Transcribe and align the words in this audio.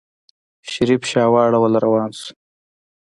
شريف 0.71 1.01
شا 1.11 1.23
واړوله 1.33 1.79
روان 1.85 2.09
شو. 2.19 2.29